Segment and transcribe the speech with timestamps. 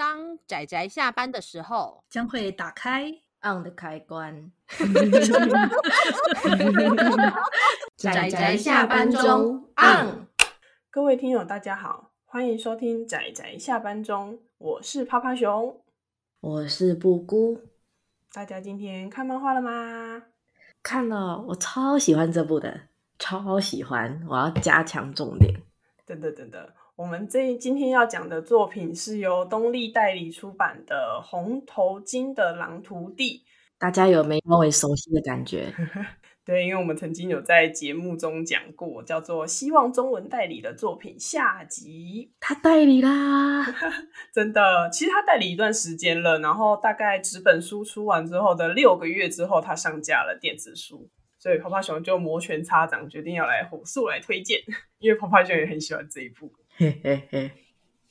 [0.00, 3.12] 当仔仔下班的时候，将会打开
[3.42, 4.50] on 的开关。
[7.98, 10.26] 仔仔下班中 on。
[10.88, 15.78] 各位听友，大家好，欢迎收听仔仔下班中，我是趴趴熊，
[16.40, 17.60] 我是布姑。
[18.32, 20.22] 大家今天看漫画了吗？
[20.82, 22.84] 看了，我超喜欢这部的，
[23.18, 25.60] 超喜欢，我要加强重点。
[26.06, 33.38] 等等等等，我们这今天要讲的作品是由东立代理出版的《红头巾的狼徒弟》，
[33.78, 35.72] 大家有没有稍微熟悉的感觉？
[36.44, 43.64] 对，因为我们曾经有在节目中讲过，叫做希望中文代理的作品下集，他代理啦，
[44.34, 51.08] 真的，其实他代理一段时间了，然后大概纸本书出完之后的六个月之后，他上架了电子书。
[51.38, 54.60] 所以泡泡熊就摩拳擦掌，决定要来火速来推荐，
[54.98, 56.52] 因为泡泡熊也很喜欢这一部。
[56.80, 57.50] 嘿嘿嘿。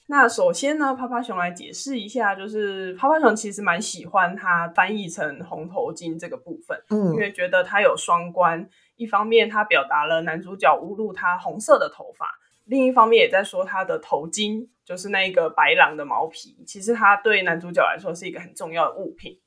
[0.05, 12.27] 那首先呢，趴趴熊来解释一下，就是趴趴熊其实蛮喜欢它翻译成红头巾这个部分，嗯，因为觉得它有双关，一方面它表达了男主角侮辱他红色的头发，
[12.65, 19.39] 另一方面也在说他的头巾，就是那个白狼的毛皮，其实它对男主角来说是一个很重要的物品。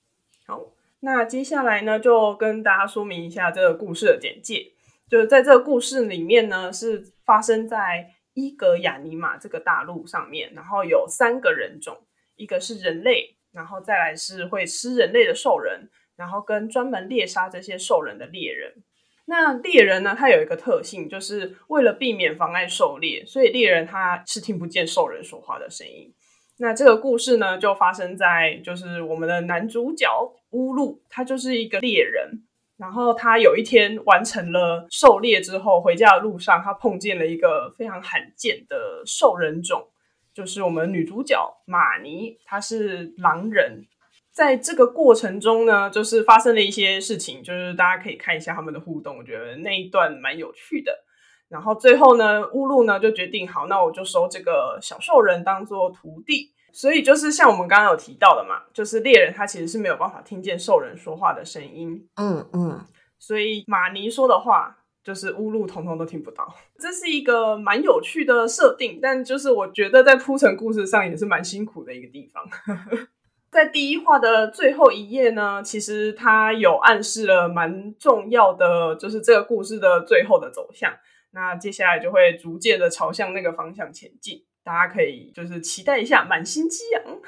[0.45, 0.61] 好。
[1.05, 4.73] 那接下来呢，就跟大家说明一下这个故事的简介。
[5.09, 18.83] 就是在这个故事里面呢，是发生在伊格亚尼玛这个大陆上面，然后有三个人种，一个是人类，然后再来是会吃人类的兽人，然后跟专门猎杀这些兽人的猎人。
[19.27, 26.13] 那猎人呢，他有一个特性，就是为了避免妨碍狩猎，所以猎人他是听不见兽人说话的声音。
[26.59, 30.09] 那这个故事呢，就发生在就是我们的男主角
[30.51, 32.43] 乌路，他就是一个猎人。
[32.83, 39.87] 然后他有一天完成了狩猎之后，回家的路上，他碰见了一个非常罕见的兽人种，
[40.35, 43.87] 就是我们女主角玛尼，她是狼人。
[44.33, 51.05] 在这个过程中呢，就是发生了一些事情，就是大家可以看一下他们的互动，我觉得那一段蛮有趣的。
[51.49, 56.51] 然后最后呢，乌路呢就决定好，那我就收这个小兽人当做徒弟。
[56.73, 62.09] 所以就是像我们刚刚有提到的嘛，就是猎人他其实是没有办法听见兽人说话的声音。
[62.17, 62.87] 嗯嗯。
[63.19, 66.53] 所以马尼说的话，就是乌路通通都听不到。
[66.79, 72.43] 这是一个蛮有趣的设定，但就是我觉得在铺陈故事上也是蛮辛苦的一个地方。
[73.53, 80.91] 在第一话的最后一页呢，其实它有暗示了蛮重要的，就是这个故事的最后的走向。
[81.33, 87.19] 那接下来就会逐渐的朝向那个方向前进，大家可以就是期待一下，满心激昂。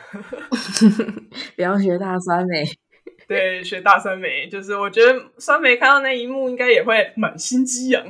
[1.57, 2.65] 不要学大酸梅，
[3.27, 8.05] 对，学大酸梅，就是我觉得酸梅看到那一幕应该也会满心激昂。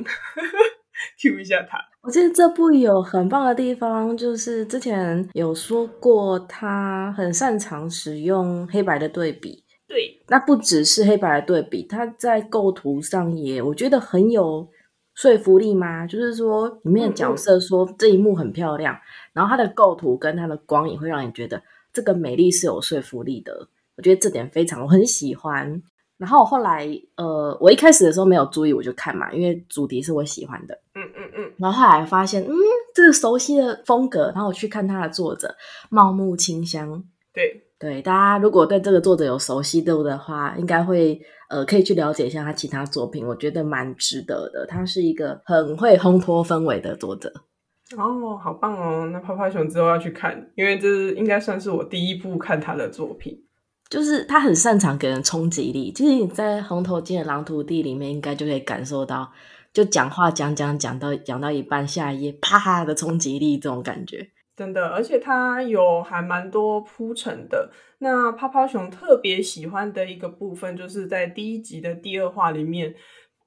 [1.19, 9.63] Q 一下他，我记得这部有很棒的地方，就是之前有说过他很擅长使用黑白的对比。
[9.87, 14.69] 对，那不只是黑白的对比，他在构图上也我觉得很有。
[15.15, 16.05] 说服力吗？
[16.05, 18.95] 就是说，里面的角色说这一幕很漂亮，
[19.33, 21.61] 然后它的构图跟它的光影会让你觉得
[21.91, 23.67] 这个美丽是有说服力的。
[23.95, 25.81] 我觉得这点非常，我很喜欢。
[26.17, 30.77] 然后后来，呃，我一开始的时候没有注意，我就看嘛，因为主题是我喜欢的。
[30.93, 31.53] 嗯嗯嗯。
[31.57, 32.53] 然后后来发现，嗯，
[32.93, 35.55] 这个熟悉的风格，然后我去看它的作者
[35.89, 37.03] 茂木清香。
[37.33, 37.61] 对。
[37.77, 41.19] 对，大家如果对这个作者有熟悉度的话，应该会
[41.49, 44.65] 呃可以去了解一下他其他作品，我觉得蛮值得的。
[44.65, 47.31] 他是一个很会烘托氛围的作者。
[47.97, 49.09] 哦，好棒哦！
[49.11, 53.37] 那泡泡熊之后要去看，因为这应该算是我第一部看他的作品。
[53.89, 59.31] 就是他很擅长给人冲击力，其实你在《红头巾的狼徒弟》里面应该就可以感受到，
[59.71, 64.27] 就讲话讲讲讲到讲到一半，下一页啪的冲击力这种感觉。
[64.55, 67.69] 真的，而且它有还蛮多铺陈的。
[67.97, 72.95] 那泡泡熊特别喜欢的一个部分，就是在第一集的第二话里面，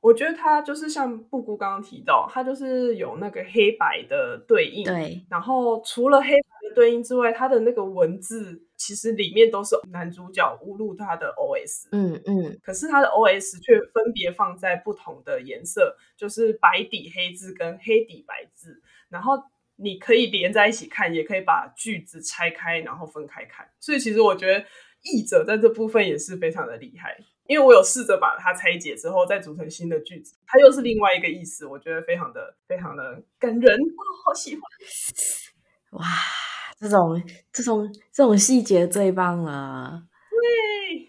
[0.00, 4.84] 我觉得它就是像布谷刚刚提到，它就是有那个黑白的对应。
[4.84, 5.24] 对。
[5.30, 11.88] 然后除了黑白的对应之外，它的那个文字其实里面都是男主角侮辱他的 OS。
[11.92, 12.59] 嗯嗯。
[12.62, 19.42] 可是他的 OS 却分别放在不同的颜色，就是白底黑字跟黑底白字，然后。
[19.80, 23.69] 你可以连在一起看，也可以把句子拆开，然后分开看。
[23.78, 24.65] 所以其实我觉得
[25.03, 27.16] 译者在这部分也是非常的厉害，
[27.47, 31.65] 因为我有试着把它拆解之后再组成新的句子，它又是另外一个意思。
[31.65, 34.63] 我觉得非常的非常的感人，我，好喜欢！
[36.01, 36.04] 哇，
[36.77, 37.22] 这种
[37.53, 40.03] 这种这种细节最棒了。
[40.28, 41.09] 对，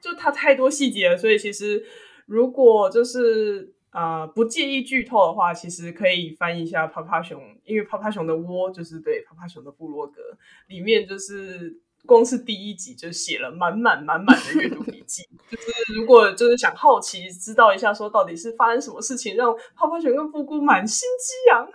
[0.00, 1.86] 就它太多细节了，所以其实
[2.26, 3.74] 如果就是。
[3.90, 10.20] 啊、呃，不介意剧透的话，其实可以翻一下趴趴熊，因为趴趴熊的窝就是对趴趴熊的部落格
[10.68, 11.76] 里面，就是
[12.06, 15.22] 光是第一集就写了满满满满的阅读笔 记。
[15.50, 21.68] 就是如果就是想好奇知道一下，说到底是发生什么事情让泡泡熊跟布谷满心激昂，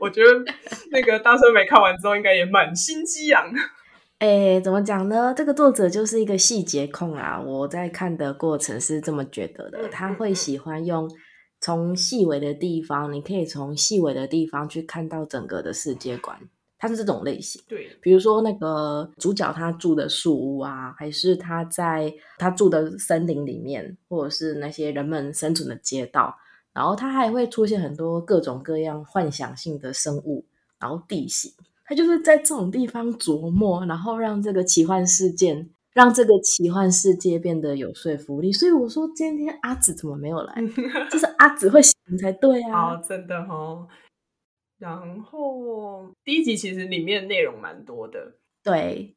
[0.00, 0.30] 我觉得
[0.90, 3.52] 那个大声美看完之后应该也满心激昂。
[4.18, 5.32] 哎，怎么讲呢？
[5.36, 7.40] 这个作者就是一个细节控啊！
[7.40, 11.08] 我在看的过程是这么觉得的，他会喜欢用
[11.60, 16.38] 从细微的地方，你可以从细微的地方去看到整个的世界观。
[16.80, 26.36] 它是这种类型，对，比如说那个主角他住的树屋啊，还是他在他住的森林里面，或者是那些人们生存的街道，
[26.72, 30.44] 然后他还会出现很多各种各样幻想性的生物，
[30.78, 31.52] 然后地形。
[31.84, 35.68] 他就是在这种地方琢磨，然后让这个奇幻事件，
[35.98, 38.52] 让这个奇幻世界变得有说服力。
[38.52, 40.54] 所以我说，今天阿紫怎么没有来？
[41.10, 42.94] 就是阿紫会想才对啊！
[42.94, 43.88] 哦，真的哦。
[44.78, 49.16] 然后第一集其实里面内容蛮多的，对，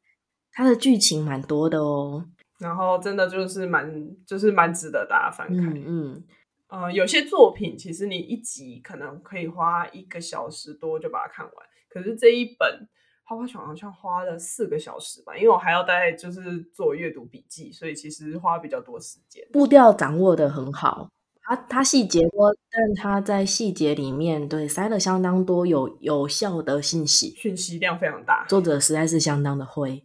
[0.50, 2.24] 它的剧情蛮多的哦。
[2.58, 3.88] 然后真的就是蛮，
[4.26, 5.72] 就是蛮值得大家翻看。
[5.72, 6.24] 嗯嗯。
[6.66, 11.54] 呃，有些作品其实你一集可能可以花一个小时多就把它看完。
[11.88, 12.88] 可是这一本
[13.24, 19.46] 泡泡熊好像花了四个小时吧，因为我还要待就是做阅读笔记，所以其实花比较多时间。
[19.52, 21.08] 步调掌握的很好，
[21.42, 28.44] 它它细节多，但它在细节里面对塞了相当多有有效的信息，讯息量非常大。
[28.48, 30.04] 作者实在是相当的会。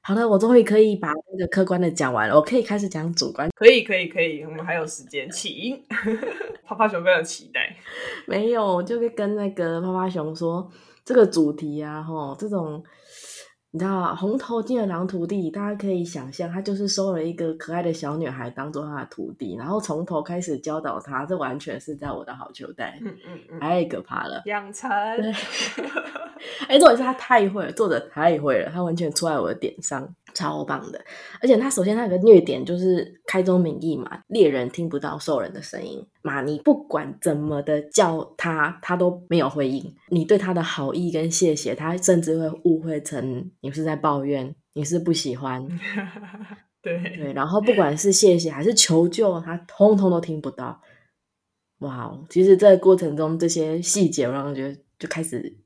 [0.00, 3.48] 好了，我终于可以把那个客观的讲完了，我可以开始讲主观。
[3.54, 5.82] 可以可以可以，我们还有时间，请
[6.64, 7.76] 泡泡熊非常期待。
[8.26, 10.70] 没有，我就会跟那个泡泡熊说。
[11.04, 12.82] 这个主题啊，吼，这种
[13.72, 24.88] 你知道，红头巾的狼徒弟，大家可以想象，他就是收了一个可爱的小女孩当做他的徒弟，然后从头开始教导他，这完全是在我的好球袋，嗯嗯嗯，太可怕了，养成，
[26.68, 30.14] 哎，重点是他太会了，作者太会了，他完全出在我的点上。
[30.34, 31.02] 超棒的，
[31.40, 39.94] 而且他首先他有个虐点就是开宗明义嘛，猎人听不到兽人的声音嘛，你不管怎么的叫他，他都没有回应。
[40.10, 45.66] 你对他的好意跟谢谢，他甚至会误会成你是在抱怨，你是不喜欢。
[46.82, 50.82] 对对，然后不管是谢谢还是求救，他通通都听不到。
[51.78, 55.56] 哇，其实这个过程中这些细节，我让我觉得就开始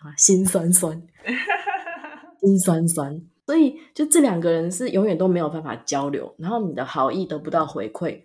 [0.00, 1.02] 啊心酸酸，
[2.40, 3.22] 心酸酸。
[3.48, 8.24] 所以，就这两个人是永远都没有办法交流，然后你的好意得不到回馈，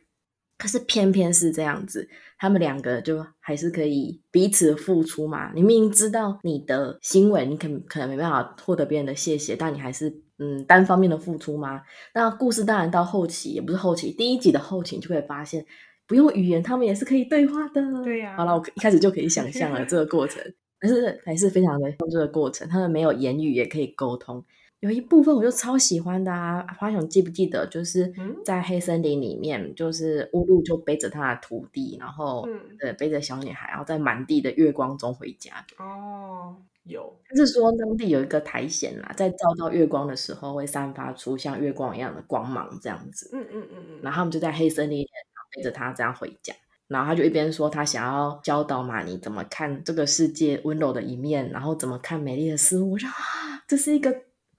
[0.57, 5.53] 可是偏偏是这样子，他们两个就还是可以彼此付出嘛。
[5.55, 11.83] 你明明知道你的行为，你可可能没办法获得别人的谢谢，但你还是嗯单方面的付出吗？
[12.13, 15.65] 那故事当然到后期也不是后期，第一集的后期就会发现，
[16.05, 17.81] 不用语言，他们也是可以对话的。
[18.03, 20.43] 对呀、啊，好了，我一开始就可以想象了这个过程，
[20.81, 24.43] 但是还是非常的这个过程，他们没有言语也可以沟通。
[24.83, 27.65] 有一部分我就超喜欢的啊，花熊记不记得？
[27.67, 28.13] 就是
[28.43, 35.65] 在黑森林里面，嗯、就是乌鲁就背着他的徒弟，然后、嗯、呃背着小女孩，然后在满地的月光中回家。
[35.77, 43.29] 哦，有，他是说当地有一个苔藓啦，在照到月光的时候会散发出像月光一样的光芒，这样子。
[43.31, 43.99] 嗯嗯嗯嗯。
[44.01, 45.09] 然后他们就在黑森林里面
[45.55, 46.53] 背着他这样回家，
[46.89, 52.91] 然后他就一边说他想要教导玛尼怎么看这个世界温柔的一面，然后怎么看美丽的事物。
[52.91, 54.13] 我说啊，这是一个。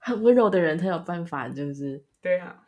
[0.05, 2.63] 很温柔的人，才有办法，就是对啊，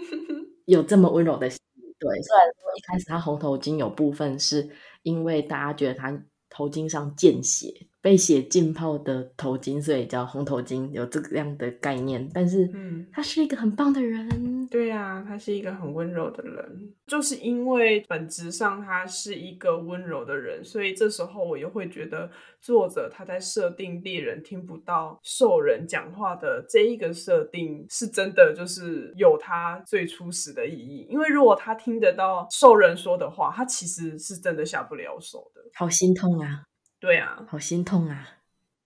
[0.66, 1.58] 有这么温柔的心。
[1.98, 4.68] 对，虽然说一开始他红头巾有部分是
[5.02, 7.72] 因为大家觉得他头巾上见血。
[8.06, 12.30] 被血浸泡的头巾，所以叫红头巾，有这个样的概念。
[12.32, 14.28] 但是，嗯，他是一个很棒的人。
[14.28, 16.94] 嗯、对呀、啊，他是一个很温柔的人。
[17.04, 31.08] 就是因为本质上他是一个温柔的人，所以这时候我又会觉得作者他在设定猎人听不到兽人讲话的这一个设定，是真的就是有他最初始的意义。
[31.10, 35.60] 因为如果他听得到兽人说的话，他其实是真的下不了手的。
[35.74, 36.62] 好心痛啊！
[36.98, 38.28] 对啊，好心痛啊！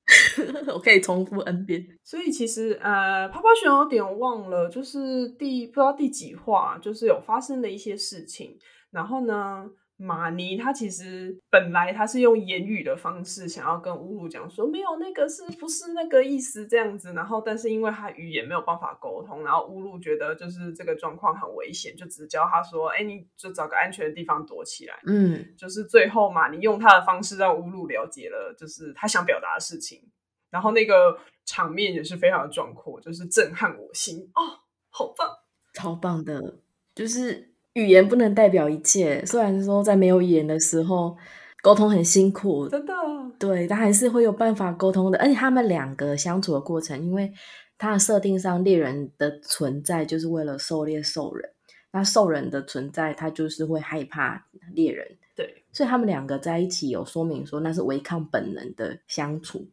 [0.75, 1.87] 我可以重复 N 遍。
[2.03, 8.59] 所以其实呃，泡泡熊有点忘了，就是第不知道第几话，就是有发生的一些事情。
[8.91, 9.65] 然后呢，
[10.03, 17.13] 玛尼他其实本来他是用言语的方式想要跟乌鲁讲说，没有那个是不是那个意思这样子。
[17.13, 24.99] 然后但是因为他语言没有办法沟通，然后乌鲁觉得就是这个状况很危险，就只教他说，哎，你就找个安全的地方躲起来。
[25.07, 30.03] 嗯，就是最后玛尼用他的方式让乌鲁了解了，就是他想表达的事情。
[30.49, 35.29] 然后那个场面也是非常的壮阔，就是震撼我心哦，好棒，
[35.75, 36.57] 超棒的，
[36.95, 37.50] 就是。
[37.75, 41.17] 语言不能代表一切，虽然说在没有语言的时候
[41.63, 42.95] 沟通很辛苦，真的，
[43.39, 45.19] 对，但还是会有办法沟通的。
[45.19, 47.33] 而且他们两个相处的过程，因为
[47.79, 51.49] 它的设定上，猎人的存在就是为了狩猎兽人，
[51.93, 55.07] 那兽人的存在，他就是会害怕猎人。
[55.37, 59.71] 对，所以他们两个在一起有说明说，那是违抗本能的相处，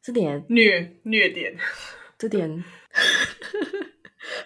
[0.00, 1.54] 这点虐虐点，
[2.16, 2.64] 这点，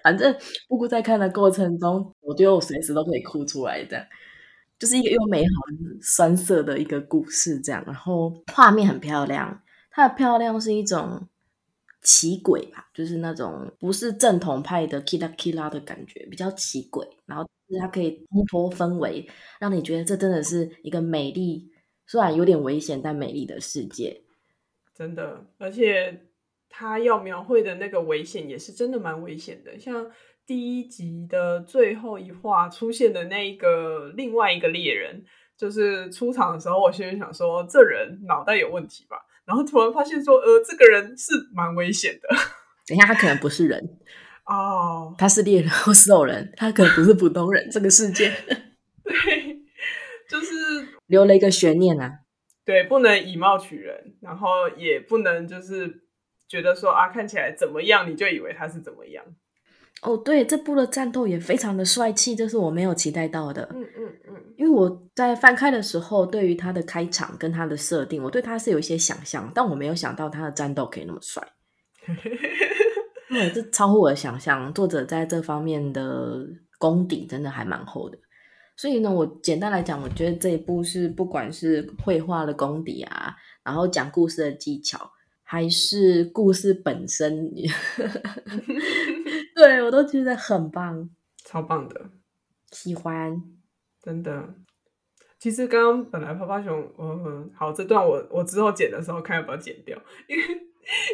[0.02, 0.34] 反正
[0.68, 4.06] 姑姑在看的过程中，我觉得我随时都可以哭出来的，
[4.78, 11.28] 就是一个又美好又酸涩的一个故事，这样，然后画面很漂亮，它的漂亮是一种。
[12.06, 17.08] 奇诡吧，就是那种不是正统派的 kira kira 的感觉，比较奇诡。
[17.24, 17.48] 然后
[17.80, 19.26] 它可以烘托氛围，
[19.58, 21.72] 让你觉得这真的是一个美丽，
[22.06, 24.20] 虽然有点危险，但美丽的世界。
[24.94, 26.26] 真的，而且
[26.76, 29.78] 他要描绘的那个危险也是真的蛮危险的。
[29.78, 30.10] 像
[30.44, 35.22] 第一集的最后一话出现的那一个另外一个猎人，
[35.56, 39.16] 就是出场的时候，我心里想说，这人脑袋有问题吧。
[39.44, 42.28] 然后突然发现说，呃，这个人是蛮危险的。
[42.88, 43.80] 等一下，他可能不是人
[44.46, 47.70] 哦，他是猎人或是兽人，他可能不是普通人。
[47.70, 48.32] 这个世界，
[49.04, 49.60] 对，
[50.28, 50.54] 就是
[51.06, 52.18] 留了一个悬念啊。
[52.64, 56.03] 对，不能以貌取人，然后也不能就是
[56.54, 59.24] 觉得说啊，看起来怎么样，你就以为他是怎么样。
[60.02, 63.68] 哦，对，这部的战斗也非常的帅气，这是我没有期待到的。
[63.74, 71.42] 嗯嗯嗯，因为我在翻开的时候，对于他的开场跟他的设定，我对他是有一些想象，但我没有想到他的战斗可以那么帅。
[73.30, 76.46] 对，这超乎我的想象，作者在这方面的
[76.78, 78.18] 功底真的还蛮厚的。
[78.76, 83.34] 所以呢，我简单来讲，我觉得这一部是不管是绘画的功底啊，
[83.64, 85.10] 然后讲故事的技巧，
[85.44, 87.52] 还是故事本身。
[89.54, 91.08] 对，我都觉得很棒，
[91.44, 92.10] 超棒的，
[92.72, 93.40] 喜欢，
[94.02, 94.54] 真的。
[95.38, 99.96] 其实刚刚本来泡泡熊，嗯，好，这段我我之后剪的时候看要不要剪掉，
[100.26, 100.44] 因为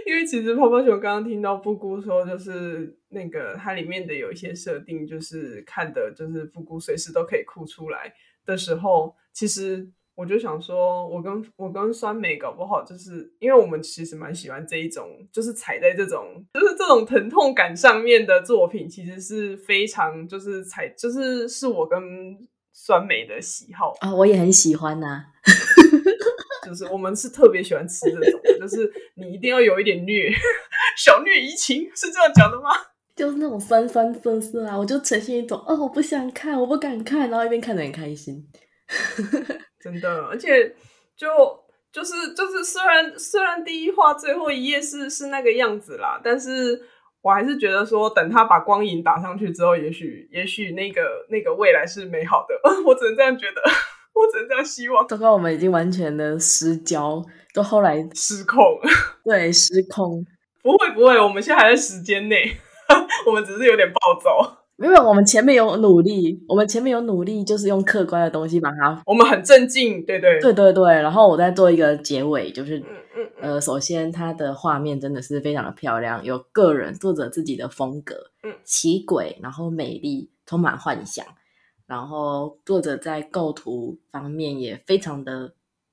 [0.07, 8.15] 因为其实泡泡熊刚刚听到布谷说，就是那个它里面的有一些设定，就是看的，就是布谷随时都可以哭出来
[8.47, 9.91] 的时候，其实。
[10.21, 21.99] 我就想说，我跟我跟酸梅搞不好，就是因为我们其实蛮喜欢这一种，就是踩在这种，就是这种疼痛感上面的作品，其实是非常就是踩，就是是我跟
[22.71, 25.25] 酸梅的喜好啊、哦，我也很喜欢呐、啊，
[26.69, 30.31] 就是我们是特别喜欢吃这种，就是你一定要有一点虐，
[30.99, 32.69] 小虐怡情是这样讲的吗？
[33.17, 38.47] 就是那种酸酸涩涩啊，我就呈现一种，哦，我不想看，我不敢看，然后一边看得很开心。
[39.81, 40.75] 真的，而且
[41.17, 41.29] 就
[41.93, 46.81] 就是就是，虽然虽然第一话最后一页是是那个样子啦，但是
[47.23, 52.55] 我还是觉得说，等他把光影打上去之后，也许也许那个那个未来是美好的。
[52.85, 53.63] 我只能这样觉得，
[54.15, 55.07] 我只能这样希望。
[55.07, 58.79] 刚刚我们已经完全的失焦，到后来失控，
[59.25, 60.25] 对，失控。
[60.63, 62.55] 不会不会，我们现在还在时间内，
[63.27, 64.59] 我们只是有点暴躁。
[64.83, 69.03] 因为我们前面有努力，我们前面有努力，就是用客观的东西把它。
[69.05, 70.95] 我们很镇静，对对对对对。
[70.95, 81.27] 然后我再做一个结尾，就是，嗯嗯嗯、呃，首先它的画面真的是非常的漂亮，有个人作者自己的风格，嗯，奇诡，然后美丽，充满幻想。
[81.87, 85.53] 然后作者在构图方面也非常的，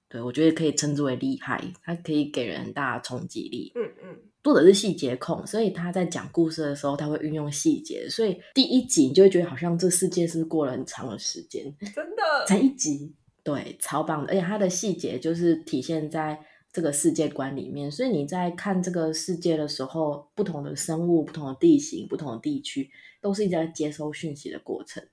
[0.10, 4.20] 对，我觉得可以称之为厉害，它可以给人很大的冲击力，嗯嗯。
[4.44, 16.40] 作者是细节控，所以他在讲故事的时候，他会运用细节，所以第一集你就会觉得好像这世界是过了很长的时间，真的才一集，对，超棒的，而且它的细节就是体现在
[16.72, 25.04] 这个世界观里面，所以你在看这个世界的时候，不同的生物、不同的地形、不同的地区，都是一直在接收讯息的过程。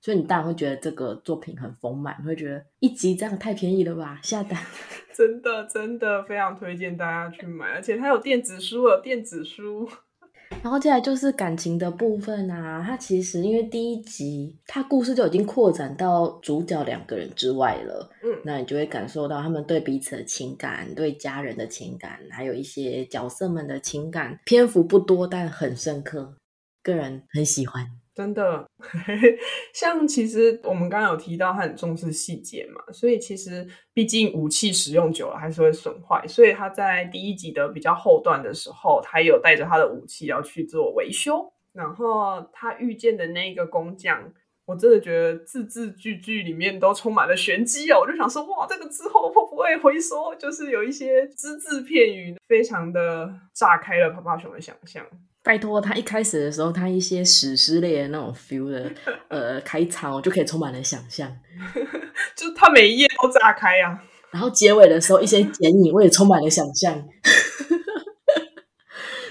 [0.00, 4.20] 所以你当然会觉得这个作品很丰满，会觉得一集这样太便宜了吧？
[4.22, 4.58] 下单，
[5.14, 9.88] 真的真的非常推荐大家去买，而且它有电子书，有电子书。
[10.62, 26.34] 然后接下来就是感情的部分啊，它其实因为第一集它故事就已经扩展到主角两个人之外了，嗯，那你就会感受到他们对彼此的情感、对家人的情感，还有一些角色们的情感，篇幅不多但很深刻，
[26.82, 27.86] 个人很喜欢。
[28.18, 28.68] 真的，
[29.72, 44.32] 像其实我们刚刚有提到，他很重视细节嘛，所以其实毕竟武器使用久了还是会损坏，所以他在第一集的比较后段的时候，他有带着他的武器要去做维修，然后他遇见的那个工匠，
[44.68, 50.34] 我真的觉得字字句句里面都充满了玄机哦，我就想说，哇，这个之后会不会回收？
[50.38, 55.02] 就是有一些只字片语，非常的炸开了泡泡熊的想象。
[55.42, 58.92] 拜托，他一开始的时候，他一些史诗类的那种 feel 的
[59.28, 61.34] 呃开场，我就可以充满了想象。
[62.36, 66.92] 就是他每一页都炸开啊，然后结尾的时候一些剪影，我也充满了想象。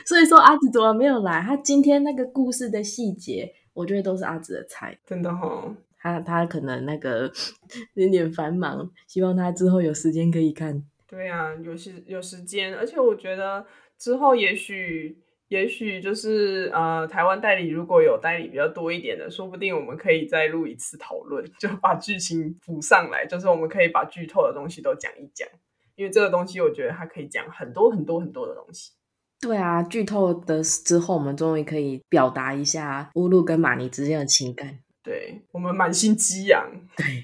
[0.04, 1.44] 所以说阿紫怎么没有来？
[1.46, 5.76] 他今天那个故事的细节，我觉得都是阿紫的菜，真的哦。
[6.00, 7.32] 他他可能那个
[7.94, 10.84] 有点繁忙，希望他之后有时间可以看。
[11.08, 13.66] 对啊，有时有时间，而且我觉得
[13.98, 15.18] 之后也许
[15.50, 25.48] 也许就是呃，台湾代理如果有代理比较多一点的，说不定我们可以再录一次讨论，就把剧情补上来，就是我们可以把剧透的东西都讲一讲，
[25.96, 28.94] 因为这个东西我觉得它可以讲很多很多很多的东西。
[29.40, 34.80] 对啊，剧透的之后，我们终于可以表达一下乌鲁跟玛尼之间的情感。
[35.04, 36.70] 对，我们满心激昂。
[36.98, 37.24] 对，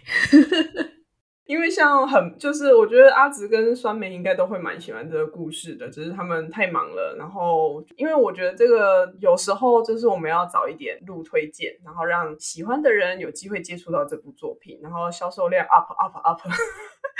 [1.45, 7.15] 因为像很就是，我觉得阿直跟酸梅应该都会蛮喜欢这个故事的，只是他们太忙了。
[7.17, 16.39] 然后，因为我觉得这个有时候就是我们要早一点录推荐，然后让喜欢的人有机会接触到这部作品，然后销售量 up up up。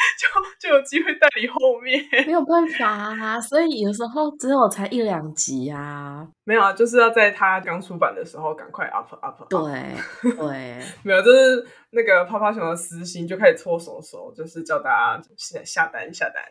[0.19, 9.49] 就就有机会带你后面，没有办法啊，所以有时候只有才一两集啊， 没有啊，就是要在他刚出版的时候赶快 up up, up。
[9.49, 16.43] 对对， 没有，就是那个泡泡熊的私心就开始搓手手，就是叫大家下下单下单。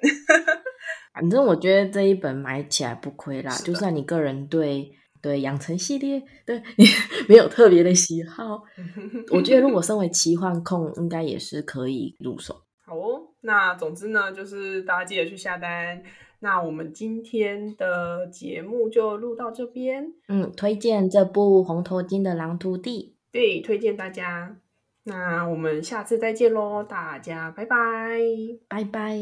[1.14, 6.86] 反正我觉得这一本买起来不亏啦，就算你个人对对养成系列对你
[7.28, 8.62] 没有特别的喜好，
[9.30, 12.62] 我觉得如果身为奇幻控，应该也是可以入手。
[13.42, 16.02] 那总之呢，就是大家记得去下单。
[16.40, 20.12] 那我们今天的节目就录到这边。
[20.26, 23.16] 嗯，推荐这部《红头巾的狼徒弟》。
[23.32, 24.56] 对，推荐大家。
[25.04, 28.18] 那我们下次再见喽，大家拜拜，
[28.68, 29.18] 拜拜。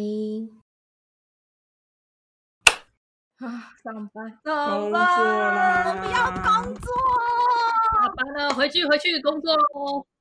[3.39, 5.89] 啊，上班，工作啦！
[5.89, 6.93] 我不要工作，
[7.93, 10.07] 下班了，回去回去工作喽。